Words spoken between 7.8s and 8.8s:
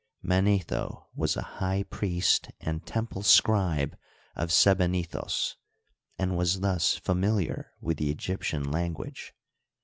with the Egyptian